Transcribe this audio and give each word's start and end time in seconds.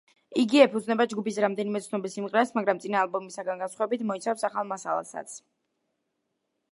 იგი 0.43 0.61
ეფუძნება 0.61 1.05
ჯგუფის 1.09 1.35
რამდენიმე 1.45 1.81
ცნობილ 1.87 2.11
სიმღერას, 2.13 2.53
მაგრამ, 2.59 2.81
წინა 2.85 3.03
ალბომისგან 3.07 3.61
განსხვავებით, 3.65 4.07
მოიცავს 4.13 4.47
ახალ 4.49 4.69
მასალასაც. 4.73 5.37